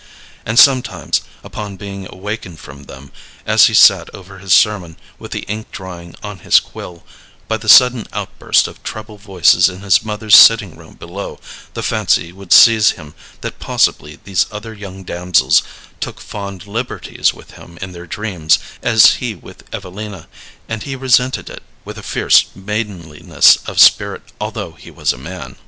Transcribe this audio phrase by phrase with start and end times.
[0.47, 3.11] And sometimes, upon being awakened from them,
[3.45, 7.03] as he sat over his sermon with the ink drying on his quill,
[7.47, 11.39] by the sudden outburst of treble voices in his mother's sitting room below,
[11.75, 15.61] the fancy would seize him that possibly these other young damsels
[15.99, 20.27] took fond liberties with him in their dreams, as he with Evelina,
[20.67, 25.57] and he resented it with a fierce maidenliness of spirit, although he was a man.